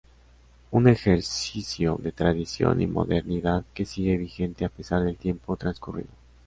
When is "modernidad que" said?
2.87-3.85